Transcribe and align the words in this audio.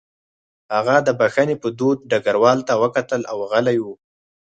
هغه 0.75 0.95
د 1.07 1.09
بښنې 1.19 1.55
په 1.63 1.69
دود 1.79 1.97
ډګروال 2.09 2.59
ته 2.67 2.73
وکتل 2.83 3.21
او 3.31 3.37
غلی 3.51 3.77
و 3.81 3.85